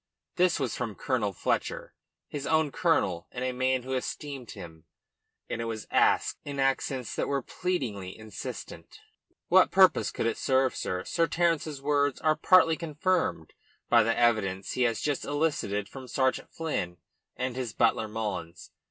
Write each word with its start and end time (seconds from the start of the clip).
This 0.35 0.59
was 0.59 0.75
from 0.75 0.95
Colonel 0.95 1.31
Fletcher 1.31 1.93
his 2.27 2.47
own 2.47 2.71
colonel 2.71 3.27
and 3.31 3.45
a 3.45 3.51
man 3.51 3.83
who 3.83 3.93
esteemed 3.93 4.49
him 4.49 4.85
and 5.47 5.61
it 5.61 5.65
was 5.65 5.85
asked 5.91 6.39
in 6.43 6.59
accents 6.59 7.15
that 7.15 7.27
were 7.27 7.43
pleadingly 7.43 8.17
insistent. 8.17 8.99
"What 9.47 9.69
purpose 9.69 10.09
could 10.09 10.25
it 10.25 10.39
serve, 10.39 10.75
sir? 10.75 11.03
Sir 11.03 11.27
Terence's 11.27 11.83
words 11.83 12.19
are 12.19 12.35
partly 12.35 12.75
confirmed 12.77 13.53
by 13.89 14.01
the 14.01 14.17
evidence 14.17 14.71
he 14.71 14.81
has 14.89 15.01
just 15.01 15.23
elicited 15.23 15.87
from 15.87 16.07
Sergeant 16.07 16.51
Flynn 16.51 16.97
and 17.37 17.55
his 17.55 17.71
butler 17.71 18.07
Mullins. 18.07 18.71